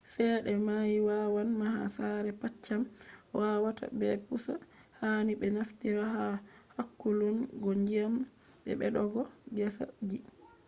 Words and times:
cede 0.13 0.53
mai 0.67 0.95
wawan 1.07 1.49
maha 1.59 1.83
sare 1.87 2.31
paccam 2.41 2.81
wawa 3.33 3.73
ta 3.75 3.87
bpusa 3.91 4.53
hani 5.01 5.33
be 5.35 5.47
naftira 5.53 6.03
ha 6.13 6.41
hakkulun 6.77 7.37
go 7.61 7.71
ndyiam, 7.81 8.13
be 8.63 8.71
beddogo 8.79 9.21
gesa 9.55 9.85
ji 10.07 10.17